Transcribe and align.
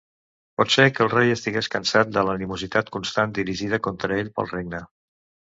Pot 0.61 0.71
ser 0.75 0.85
que 0.93 1.03
el 1.05 1.11
rei 1.11 1.33
estigués 1.33 1.69
cansat 1.75 2.11
de 2.17 2.25
l'animositat 2.29 2.91
constant 2.97 3.37
dirigida 3.41 3.81
contra 3.89 4.21
ell 4.25 4.37
pel 4.41 4.51
regne. 4.59 4.83